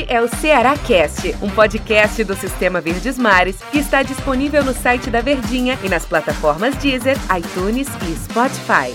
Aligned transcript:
Este 0.00 0.12
é 0.14 0.22
o 0.22 0.28
Ceará 0.28 0.78
Cast, 0.78 1.28
um 1.42 1.50
podcast 1.50 2.24
do 2.24 2.34
Sistema 2.34 2.80
Verdes 2.80 3.18
Mares 3.18 3.60
que 3.70 3.78
está 3.78 4.02
disponível 4.02 4.64
no 4.64 4.72
site 4.72 5.10
da 5.10 5.20
Verdinha 5.20 5.78
e 5.84 5.90
nas 5.90 6.06
plataformas 6.06 6.74
Deezer, 6.76 7.16
iTunes 7.36 7.86
e 8.08 8.16
Spotify. 8.16 8.94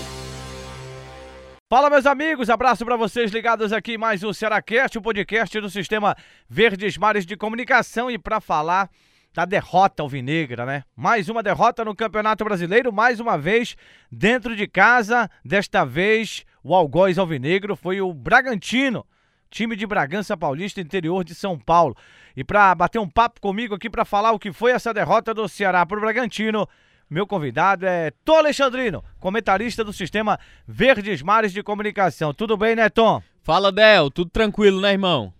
Fala, 1.70 1.90
meus 1.90 2.06
amigos, 2.06 2.50
abraço 2.50 2.84
para 2.84 2.96
vocês 2.96 3.30
ligados 3.30 3.72
aqui 3.72 3.96
mais 3.96 4.24
um 4.24 4.32
Cearacast, 4.32 4.98
o 4.98 5.02
podcast 5.02 5.60
do 5.60 5.70
Sistema 5.70 6.16
Verdes 6.48 6.98
Mares 6.98 7.24
de 7.24 7.36
Comunicação 7.36 8.10
e 8.10 8.18
para 8.18 8.40
falar 8.40 8.90
da 9.32 9.44
derrota 9.44 10.02
alvinegra, 10.02 10.66
né? 10.66 10.82
Mais 10.96 11.28
uma 11.28 11.42
derrota 11.42 11.84
no 11.84 11.94
Campeonato 11.94 12.44
Brasileiro, 12.44 12.92
mais 12.92 13.20
uma 13.20 13.38
vez 13.38 13.76
dentro 14.10 14.56
de 14.56 14.66
casa, 14.66 15.30
desta 15.44 15.84
vez 15.84 16.44
o 16.64 16.74
algoz 16.74 17.16
alvinegro 17.16 17.76
foi 17.76 18.00
o 18.00 18.12
Bragantino 18.12 19.06
time 19.50 19.76
de 19.76 19.86
Bragança 19.86 20.36
Paulista, 20.36 20.80
interior 20.80 21.24
de 21.24 21.34
São 21.34 21.58
Paulo. 21.58 21.96
E 22.36 22.44
para 22.44 22.74
bater 22.74 22.98
um 22.98 23.08
papo 23.08 23.40
comigo 23.40 23.74
aqui 23.74 23.88
para 23.88 24.04
falar 24.04 24.32
o 24.32 24.38
que 24.38 24.52
foi 24.52 24.72
essa 24.72 24.92
derrota 24.92 25.32
do 25.32 25.48
Ceará 25.48 25.84
para 25.86 25.96
o 25.98 26.00
Bragantino, 26.00 26.68
meu 27.08 27.26
convidado 27.26 27.86
é 27.86 28.10
Tom 28.24 28.38
Alexandrino, 28.38 29.02
comentarista 29.20 29.84
do 29.84 29.92
sistema 29.92 30.38
Verdes 30.66 31.22
Mares 31.22 31.52
de 31.52 31.62
Comunicação. 31.62 32.34
Tudo 32.34 32.56
bem, 32.56 32.74
né, 32.74 32.88
Tom? 32.88 33.22
Fala, 33.42 33.70
Del. 33.70 34.10
Tudo 34.10 34.30
tranquilo, 34.30 34.80
né, 34.80 34.92
irmão? 34.92 35.32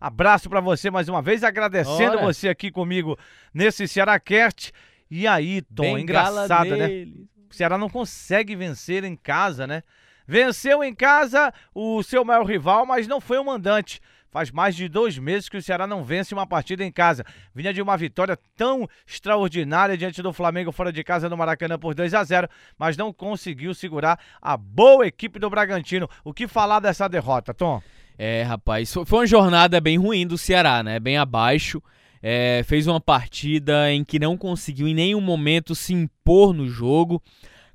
Abraço 0.00 0.50
para 0.50 0.60
você 0.60 0.90
mais 0.90 1.08
uma 1.08 1.22
vez, 1.22 1.44
agradecendo 1.44 2.16
Ora. 2.16 2.22
você 2.22 2.48
aqui 2.48 2.72
comigo 2.72 3.16
nesse 3.54 3.86
Cearacast. 3.86 4.72
E 5.08 5.28
aí, 5.28 5.62
Tom, 5.62 5.96
engraçado, 5.96 6.76
né? 6.76 7.06
O 7.48 7.54
Ceará 7.54 7.78
não 7.78 7.88
consegue 7.88 8.56
vencer 8.56 9.04
em 9.04 9.14
casa, 9.14 9.64
né? 9.64 9.84
Venceu 10.26 10.82
em 10.82 10.94
casa 10.94 11.52
o 11.74 12.02
seu 12.02 12.24
maior 12.24 12.44
rival, 12.44 12.86
mas 12.86 13.06
não 13.06 13.20
foi 13.20 13.38
o 13.38 13.44
mandante. 13.44 14.00
Faz 14.32 14.50
mais 14.50 14.74
de 14.74 14.88
dois 14.88 15.18
meses 15.18 15.46
que 15.46 15.58
o 15.58 15.62
Ceará 15.62 15.86
não 15.86 16.02
vence 16.02 16.32
uma 16.32 16.46
partida 16.46 16.82
em 16.82 16.90
casa. 16.90 17.22
Vinha 17.54 17.70
de 17.70 17.82
uma 17.82 17.94
vitória 17.98 18.34
tão 18.56 18.88
extraordinária 19.06 19.94
diante 19.94 20.22
do 20.22 20.32
Flamengo 20.32 20.72
fora 20.72 20.90
de 20.90 21.04
casa 21.04 21.28
no 21.28 21.36
Maracanã 21.36 21.78
por 21.78 21.94
2 21.94 22.14
a 22.14 22.24
0 22.24 22.48
mas 22.78 22.96
não 22.96 23.12
conseguiu 23.12 23.74
segurar 23.74 24.18
a 24.40 24.56
boa 24.56 25.06
equipe 25.06 25.38
do 25.38 25.50
Bragantino. 25.50 26.08
O 26.24 26.32
que 26.32 26.48
falar 26.48 26.80
dessa 26.80 27.06
derrota, 27.08 27.52
Tom? 27.52 27.82
É, 28.16 28.42
rapaz, 28.42 28.94
foi 29.04 29.18
uma 29.18 29.26
jornada 29.26 29.78
bem 29.82 29.98
ruim 29.98 30.26
do 30.26 30.38
Ceará, 30.38 30.82
né? 30.82 30.98
Bem 30.98 31.18
abaixo. 31.18 31.82
É, 32.22 32.62
fez 32.64 32.86
uma 32.86 33.00
partida 33.00 33.92
em 33.92 34.02
que 34.02 34.18
não 34.18 34.38
conseguiu 34.38 34.88
em 34.88 34.94
nenhum 34.94 35.20
momento 35.20 35.74
se 35.74 35.92
impor 35.92 36.54
no 36.54 36.66
jogo 36.66 37.22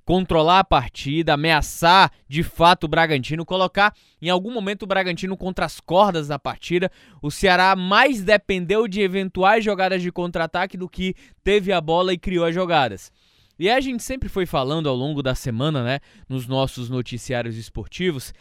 controlar 0.08 0.60
a 0.60 0.64
partida, 0.64 1.34
ameaçar 1.34 2.10
de 2.30 2.42
fato 2.42 2.86
o 2.86 2.88
Bragantino, 2.88 3.46
colocar 3.46 3.94
em 4.22 4.30
algum 4.30 4.54
momento 4.54 4.84
o 4.84 4.88
Bragantino 4.88 5.36
contra 5.36 5.66
as 5.66 5.82
cordas 5.82 6.30
da 6.30 6.40
partida. 6.40 6.90
O 7.22 7.30
Ceará 7.30 7.76
mais 7.76 8.24
dependeu 8.24 8.88
de 8.88 9.02
eventuais 9.02 9.66
jogadas 9.66 10.02
de 10.02 10.10
contra-ataque 10.10 10.78
do 10.78 10.88
que 10.88 11.14
teve 11.44 11.74
a 11.74 11.82
bola 11.82 12.14
e 12.14 12.18
criou 12.18 12.46
as 12.46 12.56
jogadas. 12.56 13.12
E 13.60 13.70
a 13.70 13.82
gente 13.82 14.02
sempre 14.02 14.30
foi 14.30 14.46
falando 14.46 14.88
ao 14.88 14.96
longo 14.96 15.22
da 15.22 15.36
semana, 15.36 15.84
né, 15.84 16.00
nos 16.30 16.48
nossos 16.48 16.90
noticiários 16.90 17.58
esportivos, 17.58 18.34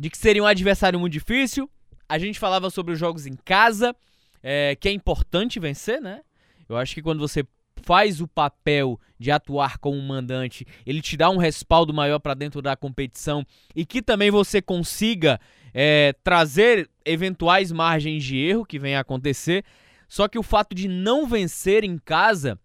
de 0.00 0.08
que 0.08 0.16
seria 0.16 0.42
um 0.42 0.46
adversário 0.46 0.98
muito 0.98 1.12
difícil. 1.12 1.68
A 2.08 2.18
gente 2.18 2.38
falava 2.38 2.70
sobre 2.70 2.94
os 2.94 2.98
jogos 2.98 3.26
em 3.26 3.36
casa, 3.44 3.94
é, 4.42 4.74
que 4.74 4.88
é 4.88 4.92
importante 4.92 5.60
vencer, 5.60 6.00
né? 6.00 6.22
Eu 6.66 6.78
acho 6.78 6.94
que 6.94 7.02
quando 7.02 7.18
você 7.18 7.44
faz 7.82 8.20
o 8.20 8.28
papel 8.28 8.98
de 9.18 9.30
atuar 9.30 9.78
como 9.78 10.00
mandante, 10.00 10.66
ele 10.84 11.00
te 11.00 11.16
dá 11.16 11.30
um 11.30 11.36
respaldo 11.36 11.94
maior 11.94 12.18
para 12.18 12.34
dentro 12.34 12.60
da 12.60 12.76
competição 12.76 13.44
e 13.74 13.86
que 13.86 14.02
também 14.02 14.30
você 14.30 14.60
consiga 14.60 15.40
é, 15.72 16.14
trazer 16.24 16.90
eventuais 17.04 17.70
margens 17.70 18.24
de 18.24 18.36
erro 18.36 18.64
que 18.64 18.78
venha 18.78 18.98
a 18.98 19.02
acontecer. 19.02 19.64
Só 20.08 20.28
que 20.28 20.38
o 20.38 20.42
fato 20.42 20.74
de 20.74 20.88
não 20.88 21.26
vencer 21.26 21.84
em 21.84 21.96
casa 21.96 22.58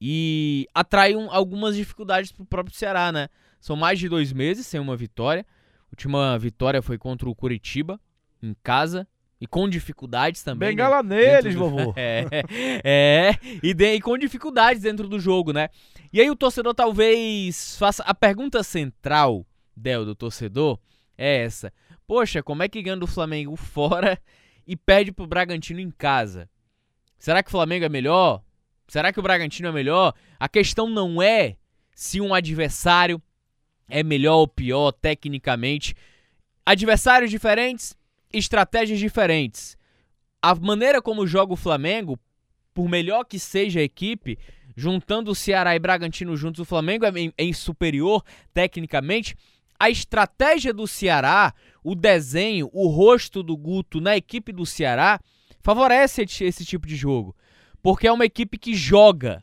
e 0.00 0.66
atrai 0.74 1.14
um, 1.14 1.30
algumas 1.30 1.76
dificuldades 1.76 2.32
para 2.32 2.42
o 2.42 2.46
próprio 2.46 2.74
Ceará, 2.74 3.12
né? 3.12 3.28
São 3.60 3.76
mais 3.76 3.98
de 3.98 4.08
dois 4.08 4.32
meses 4.32 4.66
sem 4.66 4.80
uma 4.80 4.96
vitória. 4.96 5.44
A 5.78 5.92
última 5.92 6.38
vitória 6.38 6.80
foi 6.80 6.96
contra 6.96 7.28
o 7.28 7.34
Curitiba, 7.34 8.00
em 8.42 8.56
casa, 8.62 9.06
e 9.40 9.46
com 9.46 9.68
dificuldades 9.68 10.42
também. 10.42 10.70
Bengala 10.70 11.02
né? 11.02 11.16
neles, 11.16 11.54
do... 11.54 11.60
vovô. 11.60 11.94
é, 11.96 12.26
é 12.84 13.38
e, 13.62 13.72
de... 13.72 13.94
e 13.94 14.00
com 14.00 14.18
dificuldades 14.18 14.82
dentro 14.82 15.08
do 15.08 15.18
jogo, 15.18 15.52
né? 15.52 15.70
E 16.12 16.20
aí 16.20 16.30
o 16.30 16.36
torcedor 16.36 16.74
talvez 16.74 17.76
faça. 17.78 18.02
A 18.02 18.14
pergunta 18.14 18.62
central, 18.62 19.46
Del, 19.74 20.04
do 20.04 20.14
torcedor, 20.14 20.78
é 21.16 21.44
essa. 21.44 21.72
Poxa, 22.06 22.42
como 22.42 22.62
é 22.62 22.68
que 22.68 22.82
ganha 22.82 22.96
do 22.96 23.06
Flamengo 23.06 23.56
fora 23.56 24.20
e 24.66 24.76
perde 24.76 25.12
pro 25.12 25.26
Bragantino 25.26 25.80
em 25.80 25.90
casa? 25.90 26.48
Será 27.18 27.42
que 27.42 27.48
o 27.48 27.52
Flamengo 27.52 27.84
é 27.84 27.88
melhor? 27.88 28.42
Será 28.88 29.12
que 29.12 29.20
o 29.20 29.22
Bragantino 29.22 29.68
é 29.68 29.72
melhor? 29.72 30.14
A 30.38 30.48
questão 30.48 30.88
não 30.88 31.22
é 31.22 31.56
se 31.94 32.20
um 32.20 32.34
adversário 32.34 33.22
é 33.88 34.02
melhor 34.02 34.36
ou 34.36 34.48
pior 34.48 34.90
tecnicamente. 34.92 35.94
Adversários 36.64 37.30
diferentes, 37.30 37.96
estratégias 38.32 38.98
diferentes. 38.98 39.76
A 40.42 40.54
maneira 40.54 41.02
como 41.02 41.26
joga 41.26 41.52
o 41.52 41.56
Flamengo, 41.56 42.18
por 42.72 42.88
melhor 42.88 43.24
que 43.24 43.38
seja 43.38 43.80
a 43.80 43.82
equipe, 43.82 44.38
juntando 44.76 45.30
o 45.30 45.34
Ceará 45.34 45.74
e 45.74 45.78
Bragantino 45.78 46.36
juntos, 46.36 46.60
o 46.60 46.64
Flamengo 46.64 47.04
é 47.04 47.12
em, 47.36 47.52
superior 47.52 48.24
tecnicamente. 48.54 49.36
A 49.78 49.90
estratégia 49.90 50.72
do 50.72 50.86
Ceará, 50.86 51.52
o 51.82 51.94
desenho, 51.94 52.70
o 52.72 52.88
rosto 52.88 53.42
do 53.42 53.56
Guto 53.56 54.00
na 54.00 54.16
equipe 54.16 54.52
do 54.52 54.64
Ceará 54.64 55.20
favorece 55.60 56.22
esse 56.22 56.64
tipo 56.64 56.86
de 56.86 56.96
jogo, 56.96 57.36
porque 57.82 58.06
é 58.06 58.12
uma 58.12 58.24
equipe 58.24 58.56
que 58.56 58.74
joga. 58.74 59.42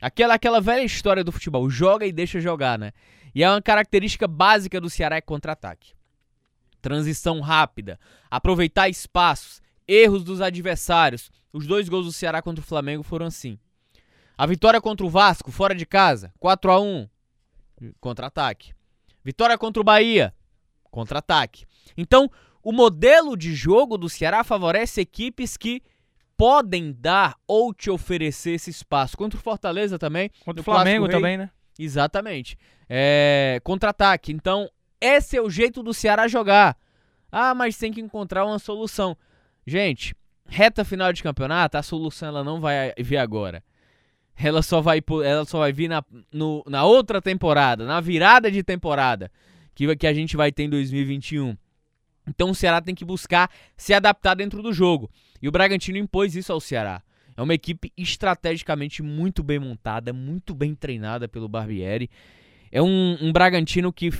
Aquela, 0.00 0.34
aquela 0.34 0.60
velha 0.60 0.82
história 0.84 1.24
do 1.24 1.32
futebol, 1.32 1.70
joga 1.70 2.06
e 2.06 2.12
deixa 2.12 2.40
jogar, 2.40 2.78
né? 2.78 2.92
E 3.34 3.42
é 3.42 3.50
uma 3.50 3.62
característica 3.62 4.28
básica 4.28 4.80
do 4.80 4.90
Ceará 4.90 5.16
é 5.16 5.20
contra-ataque 5.20 5.92
transição 6.84 7.40
rápida, 7.40 7.98
aproveitar 8.30 8.90
espaços, 8.90 9.62
erros 9.88 10.22
dos 10.22 10.42
adversários. 10.42 11.30
Os 11.50 11.66
dois 11.66 11.88
gols 11.88 12.04
do 12.04 12.12
Ceará 12.12 12.42
contra 12.42 12.62
o 12.62 12.66
Flamengo 12.66 13.02
foram 13.02 13.24
assim. 13.24 13.58
A 14.36 14.44
vitória 14.44 14.82
contra 14.82 15.06
o 15.06 15.08
Vasco, 15.08 15.50
fora 15.50 15.74
de 15.74 15.86
casa, 15.86 16.30
4 16.38 16.70
a 16.70 16.78
1 16.78 17.08
contra-ataque. 17.98 18.74
Vitória 19.24 19.56
contra 19.56 19.80
o 19.80 19.84
Bahia, 19.84 20.34
contra-ataque. 20.90 21.64
Então, 21.96 22.30
o 22.62 22.70
modelo 22.70 23.34
de 23.34 23.54
jogo 23.54 23.96
do 23.96 24.10
Ceará 24.10 24.44
favorece 24.44 25.00
equipes 25.00 25.56
que 25.56 25.82
podem 26.36 26.92
dar 26.92 27.34
ou 27.46 27.72
te 27.72 27.88
oferecer 27.88 28.52
esse 28.52 28.68
espaço. 28.68 29.16
Contra 29.16 29.38
o 29.38 29.42
Fortaleza 29.42 29.98
também. 29.98 30.30
Contra 30.44 30.60
o 30.60 30.64
Flamengo 30.64 31.08
também, 31.08 31.38
né? 31.38 31.50
Exatamente. 31.78 32.58
É, 32.86 33.58
contra-ataque. 33.64 34.32
Então, 34.32 34.68
esse 35.04 35.36
é 35.36 35.42
o 35.42 35.50
jeito 35.50 35.82
do 35.82 35.92
Ceará 35.92 36.28
jogar. 36.28 36.76
Ah, 37.30 37.54
mas 37.54 37.76
tem 37.76 37.92
que 37.92 38.00
encontrar 38.00 38.44
uma 38.44 38.58
solução. 38.58 39.16
Gente, 39.66 40.14
reta 40.46 40.84
final 40.84 41.12
de 41.12 41.22
campeonato, 41.22 41.76
a 41.76 41.82
solução 41.82 42.28
ela 42.28 42.44
não 42.44 42.60
vai 42.60 42.92
vir 42.98 43.16
agora. 43.16 43.62
Ela 44.36 44.62
só 44.62 44.80
vai, 44.80 45.02
ela 45.24 45.44
só 45.44 45.58
vai 45.60 45.72
vir 45.72 45.88
na, 45.88 46.02
no, 46.32 46.64
na 46.66 46.84
outra 46.84 47.20
temporada, 47.22 47.84
na 47.84 48.00
virada 48.00 48.50
de 48.50 48.62
temporada 48.62 49.30
que, 49.74 49.94
que 49.96 50.06
a 50.06 50.14
gente 50.14 50.36
vai 50.36 50.52
ter 50.52 50.64
em 50.64 50.70
2021. 50.70 51.56
Então 52.26 52.50
o 52.50 52.54
Ceará 52.54 52.80
tem 52.80 52.94
que 52.94 53.04
buscar 53.04 53.50
se 53.76 53.92
adaptar 53.92 54.34
dentro 54.34 54.62
do 54.62 54.72
jogo. 54.72 55.10
E 55.42 55.48
o 55.48 55.52
Bragantino 55.52 55.98
impôs 55.98 56.34
isso 56.34 56.52
ao 56.52 56.60
Ceará. 56.60 57.02
É 57.36 57.42
uma 57.42 57.54
equipe 57.54 57.92
estrategicamente 57.96 59.02
muito 59.02 59.42
bem 59.42 59.58
montada, 59.58 60.12
muito 60.12 60.54
bem 60.54 60.74
treinada 60.74 61.28
pelo 61.28 61.48
Barbieri. 61.48 62.08
É 62.70 62.80
um, 62.80 63.18
um 63.20 63.32
Bragantino 63.32 63.92
que 63.92 64.10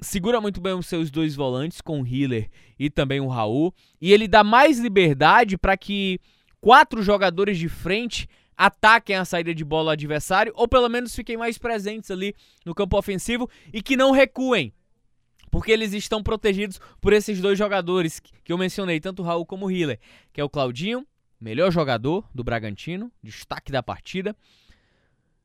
segura 0.00 0.40
muito 0.40 0.60
bem 0.60 0.72
os 0.74 0.86
seus 0.86 1.10
dois 1.10 1.34
volantes, 1.34 1.80
com 1.80 2.02
o 2.02 2.06
Hiller 2.06 2.48
e 2.78 2.88
também 2.88 3.20
o 3.20 3.28
Raul, 3.28 3.74
e 4.00 4.12
ele 4.12 4.28
dá 4.28 4.44
mais 4.44 4.78
liberdade 4.78 5.58
para 5.58 5.76
que 5.76 6.20
quatro 6.60 7.02
jogadores 7.02 7.58
de 7.58 7.68
frente 7.68 8.28
ataquem 8.56 9.16
a 9.16 9.24
saída 9.24 9.54
de 9.54 9.64
bola 9.64 9.92
adversário, 9.92 10.52
ou 10.56 10.66
pelo 10.66 10.88
menos 10.88 11.14
fiquem 11.14 11.36
mais 11.36 11.58
presentes 11.58 12.10
ali 12.10 12.34
no 12.64 12.74
campo 12.74 12.98
ofensivo 12.98 13.48
e 13.72 13.80
que 13.80 13.96
não 13.96 14.10
recuem. 14.10 14.72
Porque 15.50 15.72
eles 15.72 15.92
estão 15.92 16.22
protegidos 16.22 16.80
por 17.00 17.12
esses 17.12 17.40
dois 17.40 17.56
jogadores 17.56 18.20
que 18.20 18.52
eu 18.52 18.58
mencionei, 18.58 19.00
tanto 19.00 19.22
o 19.22 19.24
Raul 19.24 19.46
como 19.46 19.66
o 19.66 19.70
Hiller, 19.70 19.98
que 20.32 20.40
é 20.40 20.44
o 20.44 20.50
Claudinho, 20.50 21.06
melhor 21.40 21.70
jogador 21.70 22.28
do 22.34 22.44
Bragantino, 22.44 23.10
destaque 23.22 23.72
da 23.72 23.82
partida, 23.82 24.36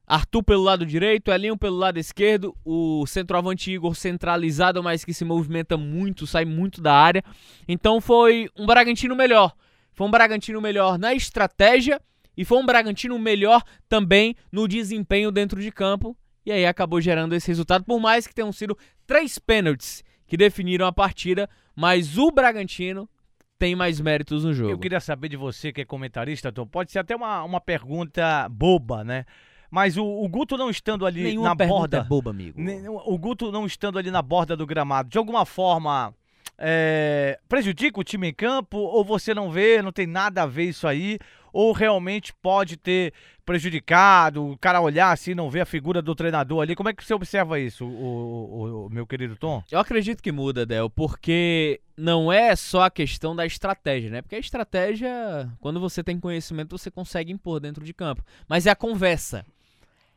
Arthur 0.05 0.43
pelo 0.43 0.63
lado 0.63 0.85
direito, 0.85 1.31
Elinho 1.31 1.57
pelo 1.57 1.77
lado 1.77 1.97
esquerdo, 1.97 2.55
o 2.65 3.05
centroavante 3.07 3.71
Igor 3.71 3.95
centralizado, 3.95 4.83
mas 4.83 5.05
que 5.05 5.13
se 5.13 5.23
movimenta 5.23 5.77
muito, 5.77 6.27
sai 6.27 6.45
muito 6.45 6.81
da 6.81 6.93
área. 6.93 7.23
Então 7.67 8.01
foi 8.01 8.49
um 8.57 8.65
Bragantino 8.65 9.15
melhor. 9.15 9.53
Foi 9.93 10.07
um 10.07 10.11
Bragantino 10.11 10.59
melhor 10.59 10.97
na 10.97 11.13
estratégia 11.13 12.01
e 12.35 12.43
foi 12.43 12.57
um 12.57 12.65
Bragantino 12.65 13.17
melhor 13.17 13.63
também 13.87 14.35
no 14.51 14.67
desempenho 14.67 15.31
dentro 15.31 15.61
de 15.61 15.71
campo. 15.71 16.17
E 16.45 16.51
aí 16.51 16.65
acabou 16.65 16.99
gerando 16.99 17.33
esse 17.33 17.47
resultado, 17.47 17.85
por 17.85 17.99
mais 17.99 18.27
que 18.27 18.35
tenham 18.35 18.51
sido 18.51 18.77
três 19.07 19.39
pênaltis 19.39 20.03
que 20.27 20.35
definiram 20.35 20.85
a 20.85 20.91
partida, 20.91 21.49
mas 21.75 22.17
o 22.17 22.31
Bragantino 22.31 23.09
tem 23.57 23.75
mais 23.75 24.01
méritos 24.01 24.43
no 24.43 24.53
jogo. 24.53 24.71
Eu 24.71 24.77
queria 24.77 24.99
saber 24.99 25.29
de 25.29 25.37
você, 25.37 25.71
que 25.71 25.79
é 25.79 25.85
comentarista, 25.85 26.51
Tom. 26.51 26.67
Pode 26.67 26.91
ser 26.91 26.99
até 26.99 27.15
uma, 27.15 27.43
uma 27.43 27.61
pergunta 27.61 28.49
boba, 28.49 29.05
né? 29.05 29.25
Mas 29.73 29.97
o, 29.97 30.05
o 30.05 30.29
Guto 30.29 30.55
não 30.55 30.69
estando 30.69 31.03
ali 31.03 31.23
Nenhuma 31.23 31.49
na 31.49 31.55
pergunta 31.55 31.79
borda. 31.79 31.97
é 31.97 32.03
boba, 32.03 32.29
amigo. 32.29 32.61
O 33.05 33.17
Guto 33.17 33.51
não 33.51 33.65
estando 33.65 33.97
ali 33.97 34.11
na 34.11 34.21
borda 34.21 34.55
do 34.55 34.67
gramado, 34.67 35.09
de 35.09 35.17
alguma 35.17 35.47
forma 35.47 36.13
é, 36.59 37.39
prejudica 37.49 37.99
o 37.99 38.03
time 38.03 38.27
em 38.29 38.33
campo? 38.35 38.77
Ou 38.77 39.03
você 39.03 39.33
não 39.33 39.49
vê, 39.49 39.81
não 39.81 39.91
tem 39.91 40.05
nada 40.05 40.43
a 40.43 40.45
ver 40.45 40.65
isso 40.65 40.87
aí? 40.87 41.17
Ou 41.51 41.71
realmente 41.71 42.31
pode 42.39 42.77
ter 42.77 43.13
prejudicado, 43.43 44.45
o 44.51 44.57
cara 44.57 44.79
olhar 44.81 45.11
assim 45.11 45.31
e 45.31 45.35
não 45.35 45.49
ver 45.49 45.61
a 45.61 45.65
figura 45.65 46.01
do 46.03 46.13
treinador 46.13 46.61
ali? 46.61 46.75
Como 46.75 46.89
é 46.89 46.93
que 46.93 47.03
você 47.03 47.13
observa 47.13 47.59
isso, 47.59 47.83
o, 47.85 47.89
o- 47.89 48.85
o 48.85 48.89
meu 48.89 49.05
querido 49.07 49.35
Tom? 49.35 49.63
Eu 49.71 49.79
acredito 49.79 50.21
que 50.21 50.31
muda, 50.31 50.65
Del, 50.65 50.89
porque 50.89 51.79
não 51.97 52.31
é 52.31 52.55
só 52.55 52.83
a 52.83 52.91
questão 52.91 53.35
da 53.35 53.45
estratégia, 53.45 54.09
né? 54.09 54.21
Porque 54.21 54.35
a 54.35 54.39
estratégia, 54.39 55.49
quando 55.59 55.79
você 55.79 56.03
tem 56.03 56.19
conhecimento, 56.19 56.77
você 56.77 56.89
consegue 56.91 57.31
impor 57.31 57.59
dentro 57.59 57.83
de 57.83 57.93
campo. 57.93 58.23
Mas 58.47 58.65
é 58.65 58.71
a 58.71 58.75
conversa. 58.75 59.45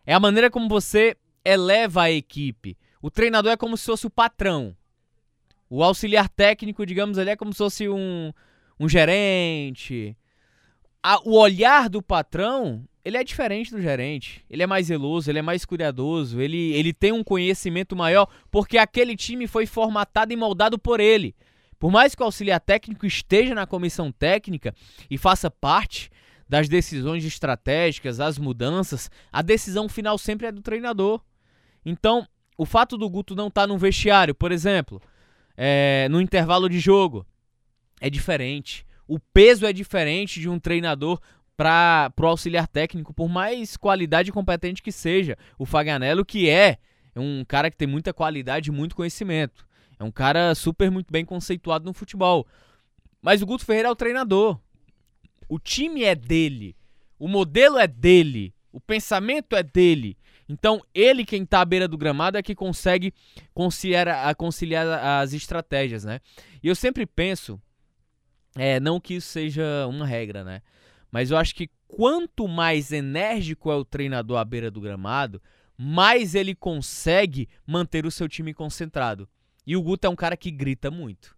É 0.07 0.15
a 0.15 0.21
maneira 0.21 0.51
como 0.51 0.69
você 0.69 1.17
eleva 1.45 2.03
a 2.03 2.11
equipe. 2.11 2.77
O 3.03 3.11
treinador 3.11 3.53
é 3.53 3.57
como 3.57 3.77
se 3.77 3.85
fosse 3.87 4.07
o 4.07 4.11
patrão. 4.11 4.75
O 5.69 5.83
auxiliar 5.83 6.29
técnico, 6.29 6.87
digamos 6.87 7.19
é 7.19 7.35
como 7.37 7.53
se 7.53 7.59
fosse 7.59 7.89
um, 7.89 8.33
um 8.79 8.89
gerente. 8.89 10.17
A- 11.03 11.21
o 11.25 11.37
olhar 11.39 11.89
do 11.89 12.01
patrão, 12.01 12.85
ele 13.05 13.17
é 13.17 13.25
diferente 13.25 13.71
do 13.71 13.81
gerente. 13.81 14.45
Ele 14.49 14.63
é 14.63 14.67
mais 14.67 14.87
zeloso, 14.87 15.31
ele 15.31 15.41
é 15.41 15.43
mais 15.43 15.65
cuidadoso, 15.65 16.41
ele, 16.41 16.73
ele 16.73 16.93
tem 16.93 17.13
um 17.13 17.25
conhecimento 17.25 17.97
maior, 17.97 18.29
porque 18.51 18.79
aquele 18.79 19.17
time 19.17 19.47
foi 19.47 19.67
formatado 19.67 20.33
e 20.33 20.37
moldado 20.37 20.79
por 20.79 21.01
ele. 21.01 21.35
Por 21.79 21.91
mais 21.91 22.15
que 22.15 22.23
o 22.23 22.25
auxiliar 22.25 22.61
técnico 22.61 23.05
esteja 23.05 23.55
na 23.55 23.67
comissão 23.67 24.11
técnica 24.11 24.75
e 25.11 25.19
faça 25.19 25.51
parte 25.51 26.11
das 26.49 26.69
decisões 26.69 27.25
estratégicas, 27.25 28.21
as 28.21 28.39
mudanças, 28.39 29.11
a 29.33 29.43
decisão 29.43 29.89
final 29.89 30.17
sempre 30.17 30.47
é 30.47 30.53
do 30.53 30.63
treinador. 30.63 31.21
Então, 31.85 32.27
o 32.57 32.65
fato 32.65 32.97
do 32.97 33.09
Guto 33.09 33.35
não 33.35 33.49
estar 33.49 33.67
no 33.67 33.79
vestiário, 33.79 34.35
por 34.35 34.53
exemplo, 34.53 35.01
é, 35.57 36.09
no 36.11 36.21
intervalo 36.21 36.69
de 36.69 36.79
jogo, 36.79 37.27
é 38.01 38.09
diferente. 38.09 38.87
O 39.07 39.19
peso 39.19 39.67
é 39.67 39.73
diferente 39.73 40.41
de 40.41 40.49
um 40.49 40.59
treinador 40.59 41.21
para 41.57 42.13
o 42.21 42.27
auxiliar 42.27 42.69
técnico, 42.69 43.15
por 43.15 43.29
mais 43.29 43.77
qualidade 43.77 44.31
e 44.31 44.33
competente 44.33 44.83
que 44.83 44.93
seja. 44.93 45.37
O 45.59 45.65
Faganello, 45.65 46.25
que 46.25 46.51
é 46.51 46.79
um 47.17 47.45
cara 47.47 47.71
que 47.71 47.77
tem 47.77 47.89
muita 47.89 48.13
qualidade 48.13 48.69
e 48.69 48.73
muito 48.73 48.95
conhecimento. 48.95 49.67
É 49.99 50.05
um 50.05 50.11
cara 50.11 50.55
super 50.55 50.91
muito 50.91 51.11
bem 51.11 51.25
conceituado 51.25 51.85
no 51.85 51.95
futebol. 51.95 52.47
Mas 53.23 53.41
o 53.41 53.47
Guto 53.47 53.65
Ferreira 53.65 53.89
é 53.89 53.91
o 53.91 53.97
treinador. 53.97 54.61
O 55.49 55.59
time 55.59 56.05
é 56.05 56.15
dele. 56.15 56.77
O 57.19 57.29
modelo 57.29 57.79
é 57.79 57.87
dele. 57.87 58.55
O 58.73 58.81
pensamento 58.81 59.57
é 59.57 59.63
dele. 59.63 60.17
Então, 60.49 60.81
ele, 60.95 61.25
quem 61.25 61.45
tá 61.45 61.61
à 61.61 61.65
beira 61.65 61.89
do 61.89 61.99
gramado, 61.99 62.39
é 62.39 62.43
que 62.43 62.55
consegue 62.55 63.13
conciliar, 63.53 64.35
conciliar 64.37 64.87
as 65.21 65.33
estratégias, 65.33 66.05
né? 66.05 66.21
E 66.63 66.69
eu 66.69 66.75
sempre 66.75 67.05
penso, 67.05 67.61
é, 68.55 68.79
não 68.79 69.01
que 69.01 69.15
isso 69.15 69.29
seja 69.29 69.87
uma 69.89 70.07
regra, 70.07 70.45
né? 70.45 70.63
Mas 71.11 71.31
eu 71.31 71.37
acho 71.37 71.55
que 71.55 71.69
quanto 71.89 72.47
mais 72.47 72.93
enérgico 72.93 73.71
é 73.71 73.75
o 73.75 73.85
treinador 73.85 74.39
à 74.39 74.45
beira 74.45 74.71
do 74.71 74.81
gramado, 74.81 75.43
mais 75.77 76.35
ele 76.35 76.55
consegue 76.55 77.49
manter 77.67 78.07
o 78.07 78.11
seu 78.11 78.29
time 78.29 78.55
concentrado. 78.55 79.29
E 79.67 79.77
o 79.77 79.83
Guto 79.83 80.07
é 80.07 80.11
um 80.11 80.17
cara 80.17 80.37
que 80.37 80.51
grita 80.51 80.91
muito 80.91 81.37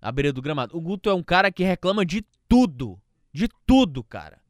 à 0.00 0.12
beira 0.12 0.32
do 0.32 0.40
gramado. 0.40 0.76
O 0.76 0.80
Guto 0.80 1.10
é 1.10 1.14
um 1.14 1.22
cara 1.22 1.50
que 1.50 1.64
reclama 1.64 2.04
de 2.04 2.24
tudo. 2.48 3.00
De 3.32 3.48
tudo, 3.66 4.02
cara. 4.02 4.40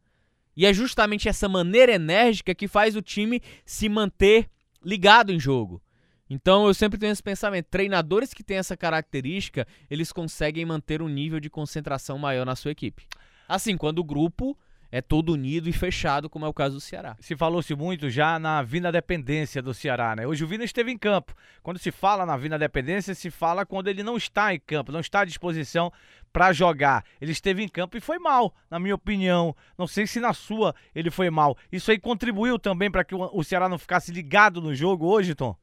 E 0.56 0.66
é 0.66 0.72
justamente 0.72 1.28
essa 1.28 1.48
maneira 1.48 1.92
enérgica 1.92 2.54
que 2.54 2.66
faz 2.66 2.96
o 2.96 3.02
time 3.02 3.40
se 3.64 3.88
manter 3.88 4.50
ligado 4.84 5.32
em 5.32 5.38
jogo. 5.38 5.82
Então 6.28 6.66
eu 6.66 6.74
sempre 6.74 6.98
tenho 6.98 7.12
esse 7.12 7.22
pensamento: 7.22 7.66
treinadores 7.66 8.34
que 8.34 8.42
têm 8.42 8.58
essa 8.58 8.76
característica, 8.76 9.66
eles 9.90 10.12
conseguem 10.12 10.64
manter 10.64 11.00
um 11.00 11.08
nível 11.08 11.40
de 11.40 11.48
concentração 11.48 12.18
maior 12.18 12.44
na 12.44 12.56
sua 12.56 12.72
equipe. 12.72 13.06
Assim, 13.48 13.76
quando 13.76 14.00
o 14.00 14.04
grupo 14.04 14.58
é 14.90 15.02
todo 15.02 15.32
unido 15.32 15.68
e 15.68 15.72
fechado, 15.72 16.30
como 16.30 16.44
é 16.44 16.48
o 16.48 16.54
caso 16.54 16.76
do 16.76 16.80
Ceará. 16.80 17.16
Se 17.20 17.36
falou-se 17.36 17.74
muito 17.74 18.08
já 18.08 18.38
na 18.38 18.62
Vina 18.62 18.90
Dependência 18.90 19.62
do 19.62 19.74
Ceará, 19.74 20.16
né? 20.16 20.26
Hoje 20.26 20.42
o 20.42 20.46
Vina 20.46 20.64
esteve 20.64 20.90
em 20.90 20.98
campo. 20.98 21.34
Quando 21.62 21.78
se 21.78 21.90
fala 21.90 22.24
na 22.24 22.36
Vina 22.36 22.58
Dependência, 22.58 23.14
se 23.14 23.30
fala 23.30 23.66
quando 23.66 23.88
ele 23.88 24.02
não 24.02 24.16
está 24.16 24.54
em 24.54 24.60
campo, 24.60 24.90
não 24.90 25.00
está 25.00 25.20
à 25.20 25.24
disposição 25.24 25.92
para 26.32 26.52
jogar. 26.52 27.04
Ele 27.20 27.32
esteve 27.32 27.62
em 27.62 27.68
campo 27.68 27.96
e 27.96 28.00
foi 28.00 28.18
mal, 28.18 28.54
na 28.70 28.78
minha 28.78 28.94
opinião. 28.94 29.54
Não 29.76 29.86
sei 29.86 30.06
se 30.06 30.20
na 30.20 30.32
sua 30.32 30.74
ele 30.94 31.10
foi 31.10 31.28
mal. 31.30 31.56
Isso 31.70 31.90
aí 31.90 31.98
contribuiu 31.98 32.58
também 32.58 32.90
para 32.90 33.04
que 33.04 33.14
o 33.14 33.28
o 33.32 33.44
Ceará 33.44 33.68
não 33.68 33.78
ficasse 33.78 34.10
ligado 34.10 34.60
no 34.60 34.74
jogo 34.74 35.06
hoje, 35.06 35.34
Tom? 35.34 35.56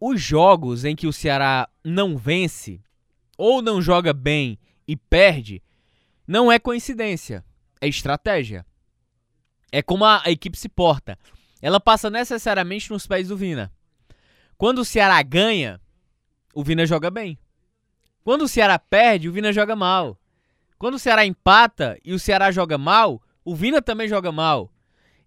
Os 0.00 0.20
jogos 0.20 0.84
em 0.84 0.96
que 0.96 1.06
o 1.06 1.12
Ceará 1.12 1.68
não 1.84 2.16
vence 2.16 2.80
ou 3.36 3.60
não 3.60 3.82
joga 3.82 4.12
bem 4.12 4.58
e 4.86 4.96
perde, 4.96 5.62
não 6.26 6.50
é 6.50 6.58
coincidência, 6.58 7.44
é 7.80 7.88
estratégia. 7.88 8.64
É 9.72 9.82
como 9.82 10.04
a, 10.04 10.22
equipe 10.26 10.58
se 10.58 10.68
porta. 10.68 11.18
Ela 11.62 11.80
passa 11.80 12.10
necessariamente 12.10 12.90
nos 12.90 13.06
pés 13.06 13.28
do 13.28 13.36
Vina. 13.36 13.72
Quando 14.56 14.80
o 14.80 14.84
Ceará 14.84 15.22
ganha, 15.22 15.80
o 16.54 16.62
Vina 16.62 16.86
joga 16.86 17.10
bem. 17.10 17.38
Quando 18.22 18.42
o 18.42 18.48
Ceará 18.48 18.78
perde, 18.78 19.28
o 19.28 19.32
Vina 19.32 19.52
joga 19.52 19.74
mal. 19.74 20.18
Quando 20.78 20.94
o 20.94 20.98
Ceará 20.98 21.24
empata 21.24 21.98
e 22.04 22.12
o 22.12 22.18
Ceará 22.18 22.50
joga 22.50 22.76
mal, 22.76 23.22
o 23.44 23.54
Vina 23.54 23.80
também 23.80 24.08
joga 24.08 24.32
mal. 24.32 24.72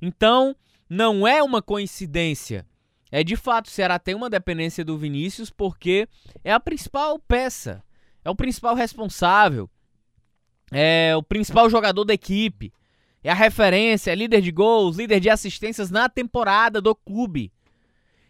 Então, 0.01 0.55
não 0.89 1.27
é 1.27 1.41
uma 1.41 1.61
coincidência. 1.61 2.67
É 3.11 3.23
de 3.23 3.35
fato, 3.35 3.67
o 3.67 3.71
Ceará 3.71 3.99
tem 3.99 4.15
uma 4.15 4.29
dependência 4.29 4.83
do 4.83 4.97
Vinícius 4.97 5.49
porque 5.49 6.07
é 6.43 6.51
a 6.51 6.59
principal 6.59 7.19
peça, 7.19 7.83
é 8.25 8.29
o 8.29 8.35
principal 8.35 8.73
responsável, 8.73 9.69
é 10.73 11.15
o 11.15 11.23
principal 11.23 11.69
jogador 11.69 12.03
da 12.03 12.13
equipe, 12.13 12.73
é 13.23 13.29
a 13.29 13.35
referência, 13.35 14.11
é 14.11 14.15
líder 14.15 14.41
de 14.41 14.51
gols, 14.51 14.97
líder 14.97 15.19
de 15.19 15.29
assistências 15.29 15.89
na 15.89 16.09
temporada 16.09 16.81
do 16.81 16.93
clube. 16.93 17.51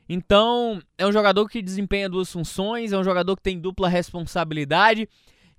Então, 0.07 0.81
é 0.98 1.07
um 1.07 1.12
jogador 1.12 1.48
que 1.48 1.62
desempenha 1.62 2.10
duas 2.10 2.31
funções, 2.31 2.92
é 2.92 2.98
um 2.98 3.04
jogador 3.04 3.36
que 3.36 3.42
tem 3.42 3.60
dupla 3.60 3.88
responsabilidade. 3.88 5.07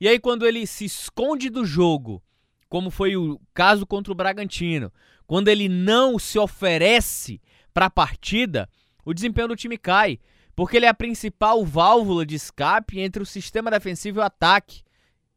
E 0.00 0.06
aí, 0.06 0.18
quando 0.18 0.46
ele 0.46 0.66
se 0.66 0.84
esconde 0.84 1.48
do 1.48 1.64
jogo, 1.64 2.22
como 2.68 2.90
foi 2.90 3.16
o 3.16 3.40
caso 3.52 3.86
contra 3.86 4.12
o 4.12 4.16
Bragantino, 4.16 4.92
quando 5.26 5.48
ele 5.48 5.68
não 5.68 6.18
se 6.18 6.38
oferece 6.38 7.40
para 7.72 7.86
a 7.86 7.90
partida, 7.90 8.68
o 9.04 9.14
desempenho 9.14 9.48
do 9.48 9.56
time 9.56 9.78
cai, 9.78 10.20
porque 10.54 10.76
ele 10.76 10.86
é 10.86 10.88
a 10.88 10.94
principal 10.94 11.64
válvula 11.64 12.24
de 12.24 12.34
escape 12.34 13.00
entre 13.00 13.22
o 13.22 13.26
sistema 13.26 13.70
defensivo 13.70 14.18
e 14.18 14.20
o 14.20 14.24
ataque. 14.24 14.82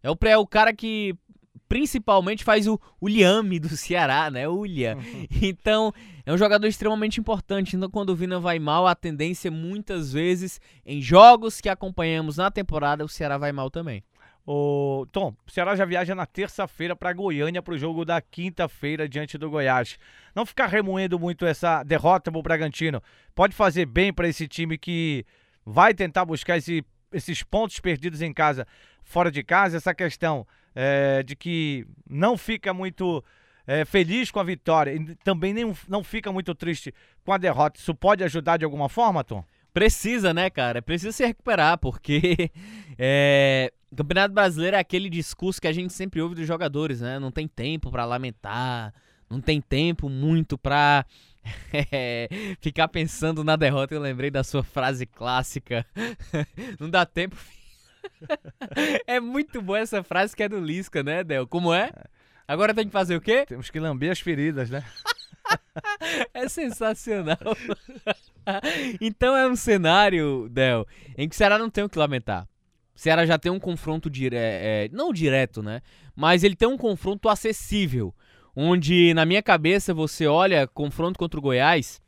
É 0.04 0.12
o, 0.12 0.18
é 0.26 0.38
o 0.38 0.46
cara 0.46 0.74
que 0.74 1.16
principalmente 1.68 2.44
faz 2.44 2.68
o, 2.68 2.80
o 3.00 3.08
liame 3.08 3.60
do 3.60 3.70
Ceará, 3.70 4.30
né? 4.32 4.48
O. 4.48 4.64
Então, 5.42 5.94
é 6.26 6.34
um 6.34 6.38
jogador 6.38 6.68
extremamente 6.68 7.20
importante. 7.20 7.76
Então, 7.76 7.90
quando 7.90 8.10
o 8.12 8.16
Vina 8.16 8.40
vai 8.40 8.60
mal, 8.60 8.88
a 8.88 8.96
tendência 8.96 9.52
muitas 9.52 10.12
vezes 10.14 10.60
em 10.86 11.02
jogos 11.02 11.60
que 11.62 11.70
acompanhamos 11.70 12.38
na 12.38 12.50
temporada, 12.52 13.04
o 13.06 13.10
Ceará 13.10 13.38
vai 13.38 13.52
mal 13.52 13.70
também. 13.70 14.04
Ô, 14.46 15.06
Tom, 15.12 15.36
o 15.46 15.52
Ceará 15.52 15.76
já 15.76 15.84
viaja 15.84 16.16
na 16.16 16.26
terça-feira 16.26 16.96
para 16.96 17.12
Goiânia 17.12 17.62
para 17.62 17.74
o 17.74 17.78
jogo 17.78 18.06
da 18.06 18.22
quinta-feira 18.22 19.08
diante 19.08 19.38
do 19.38 19.50
Goiás. 19.50 19.98
Não 20.34 20.46
ficar 20.46 20.68
remoendo 20.68 21.20
muito 21.20 21.46
essa 21.46 21.84
derrota 21.84 22.32
pro 22.32 22.42
Bragantino. 22.42 23.02
Pode 23.36 23.54
fazer 23.54 23.86
bem 23.86 24.14
para 24.14 24.28
esse 24.30 24.48
time 24.48 24.78
que 24.78 25.26
vai 25.66 25.94
tentar 25.94 26.24
buscar 26.24 26.58
esse- 26.58 26.86
esses 27.12 27.44
pontos 27.44 27.78
perdidos 27.82 28.22
em 28.22 28.32
casa, 28.32 28.66
fora 29.04 29.30
de 29.30 29.44
casa. 29.44 29.76
Essa 29.76 29.94
questão 29.94 30.48
é, 30.80 31.24
de 31.24 31.36
que 31.36 31.88
não 32.08 32.38
fica 32.38 32.72
muito 32.72 33.24
é, 33.66 33.84
feliz 33.84 34.30
com 34.30 34.40
a 34.40 34.44
vitória 34.44 34.94
e 34.94 35.16
também 35.24 35.52
nem, 35.52 35.74
não 35.90 36.04
fica 36.04 36.32
muito 36.32 36.54
triste 36.54 36.94
com 37.26 37.34
a 37.34 37.38
derrota. 37.40 37.80
Isso 37.80 37.96
pode 37.96 38.24
ajudar 38.24 38.58
de 38.58 38.66
alguma 38.66 38.88
forma, 38.88 39.24
Tom? 39.24 39.44
Precisa, 39.74 40.36
né, 40.36 40.52
cara? 40.52 40.80
Precisa 40.80 41.12
se 41.12 41.26
recuperar, 41.26 41.80
porque 41.80 42.52
é, 42.98 43.74
Campeonato 43.96 44.36
Brasileiro 44.36 44.78
é 44.78 44.80
aquele 44.80 45.10
discurso 45.10 45.60
que 45.60 45.68
a 45.68 45.74
gente 45.74 45.92
sempre 45.94 46.22
ouve 46.22 46.36
dos 46.36 46.46
jogadores, 46.46 47.02
né? 47.02 47.18
Não 47.18 47.32
tem 47.32 47.48
tempo 47.48 47.90
pra 47.90 48.06
lamentar, 48.06 48.94
não 49.28 49.42
tem 49.42 49.60
tempo 49.60 50.08
muito 50.08 50.60
pra 50.60 51.04
é, 51.92 52.30
ficar 52.62 52.88
pensando 52.88 53.44
na 53.44 53.56
derrota. 53.56 53.96
Eu 53.96 54.02
lembrei 54.02 54.30
da 54.30 54.44
sua 54.44 54.64
frase 54.64 55.08
clássica: 55.08 55.84
não 56.80 56.88
dá 56.88 57.04
tempo. 57.04 57.36
É 59.06 59.20
muito 59.20 59.62
boa 59.62 59.80
essa 59.80 60.04
frase 60.04 60.36
que 60.36 60.44
é 60.44 60.50
do 60.50 60.60
Lisca, 60.60 61.04
né, 61.04 61.24
Del? 61.24 61.48
Como 61.48 61.74
é? 61.74 61.92
Agora 62.48 62.74
tem 62.74 62.86
que 62.86 62.92
fazer 62.92 63.16
o 63.16 63.22
quê? 63.22 63.46
Temos 63.46 63.70
que 63.70 63.80
lamber 63.80 64.12
as 64.12 64.20
feridas, 64.20 64.70
né? 64.70 64.84
É 66.34 66.50
sensacional. 66.50 67.38
então 69.00 69.36
é 69.36 69.48
um 69.48 69.56
cenário, 69.56 70.50
Del, 70.50 70.86
em 71.18 71.30
que 71.30 71.36
o 71.36 71.38
Ceará 71.38 71.58
não 71.58 71.70
tem 71.70 71.86
o 71.86 71.90
que 71.90 71.98
lamentar. 71.98 72.48
O 72.96 73.00
Ceará 73.00 73.26
já 73.26 73.38
tem 73.38 73.52
um 73.52 73.60
confronto 73.60 74.10
direto, 74.10 74.42
é, 74.42 74.90
não 74.92 75.14
direto, 75.14 75.62
né? 75.64 75.82
Mas 76.16 76.44
ele 76.44 76.56
tem 76.56 76.68
um 76.68 76.78
confronto 76.78 77.30
acessível, 77.30 78.14
onde 78.56 79.14
na 79.14 79.26
minha 79.26 79.42
cabeça 79.42 79.94
você 79.94 80.28
olha 80.28 80.68
confronto 80.68 81.18
contra 81.18 81.40
o 81.40 81.44
Goiás, 81.44 82.02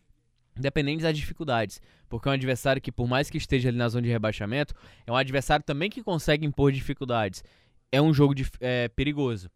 independente 0.59 1.01
das 1.01 1.17
dificuldades, 1.17 1.81
porque 2.07 2.27
é 2.27 2.31
um 2.31 2.33
adversário 2.35 2.81
que 2.81 2.91
por 2.91 3.07
mais 3.07 3.29
que 3.29 3.37
esteja 3.37 3.69
ali 3.69 3.77
na 3.77 3.89
zona 3.89 4.03
de 4.03 4.09
rebaixamento, 4.09 4.75
é 5.07 5.11
um 5.11 5.15
adversário 5.15 5.65
também 5.65 5.89
que 5.89 6.03
consegue 6.03 6.45
impor 6.45 6.71
dificuldades. 6.71 7.43
É 7.91 8.01
um 8.01 8.13
jogo 8.13 8.35
de, 8.35 8.45
é, 8.59 8.87
perigoso. 8.89 9.49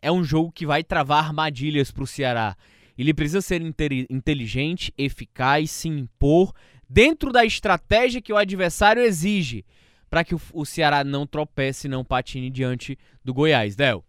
É 0.00 0.12
um 0.12 0.22
jogo 0.22 0.52
que 0.52 0.66
vai 0.66 0.84
travar 0.84 1.24
armadilhas 1.24 1.90
para 1.90 2.04
o 2.04 2.06
Ceará. 2.06 2.56
Ele 2.96 3.14
precisa 3.14 3.40
ser 3.40 3.62
inteligente, 4.10 4.92
eficaz, 4.98 5.70
se 5.70 5.88
impor 5.88 6.52
dentro 6.88 7.32
da 7.32 7.44
estratégia 7.44 8.20
que 8.20 8.32
o 8.32 8.36
adversário 8.36 9.02
exige 9.02 9.64
para 10.10 10.22
que 10.22 10.34
o, 10.52 10.64
Ceará 10.66 11.02
não 11.02 11.26
tropece, 11.26 11.88
não 11.88 12.04
patine 12.04 12.50
diante 12.50 12.98
do 13.24 13.32
Goiás. 13.32 13.74
Del. 13.74 14.04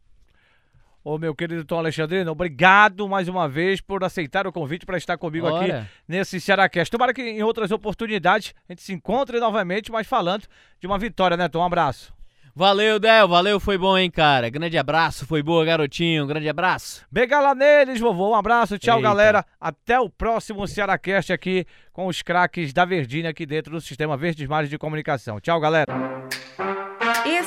Ô, 1.04 1.18
meu 1.18 1.36
querido 1.36 1.66
Tom 1.66 1.80
Alexandrino, 1.80 2.32
obrigado 2.32 3.10
mais 3.10 3.28
uma 3.28 3.50
vez 3.50 3.82
por 3.82 4.06
aceitar 4.06 4.48
o 4.48 4.54
convite 4.54 4.86
para 4.86 4.98
estar 4.98 5.18
comigo 5.18 5.46
Ora. 5.46 5.80
aqui 5.80 5.90
nesse 6.08 6.40
Cearacast. 6.40 6.90
Tomara 6.90 7.14
que 7.14 7.22
em 7.22 7.44
outras 7.44 7.72
oportunidades 7.72 8.54
a 8.70 8.72
gente 8.72 8.84
se 8.84 8.94
encontre 8.94 9.38
novamente, 9.38 9.92
mas 9.92 10.08
falando 10.08 10.46
de 10.80 10.88
uma 10.88 10.98
vitória, 10.98 11.36
né, 11.36 11.50
Tom? 11.50 11.60
Um 11.60 11.66
abraço. 11.66 12.14
Valeu, 12.56 13.00
Del, 13.00 13.28
valeu, 13.28 13.60
foi 13.60 13.78
bom, 13.80 13.98
hein, 13.98 14.10
cara. 14.10 14.48
Grande 14.50 14.78
abraço, 14.78 15.26
foi 15.26 15.42
boa, 15.44 15.66
garotinho. 15.66 16.26
Grande 16.26 16.48
abraço. 16.48 17.04
Begala 17.12 17.54
neles, 17.54 18.00
vovô. 18.00 18.30
Um 18.30 18.36
abraço, 18.36 18.78
tchau, 18.78 19.00
Eita. 19.00 19.10
galera. 19.10 19.46
Até 19.60 20.00
o 20.00 20.08
próximo 20.08 20.66
Cearacast 20.68 21.34
aqui 21.34 21.66
com 21.92 22.06
os 22.06 22.22
craques 22.22 22.72
da 22.72 22.86
Verdinha 22.86 23.32
aqui 23.32 23.46
dentro 23.46 23.74
do 23.74 23.82
Sistema 23.82 24.16
Verdes 24.16 24.48
Mares 24.48 24.70
de 24.70 24.78
Comunicação. 24.78 25.40
Tchau, 25.42 25.60
galera. 25.60 25.94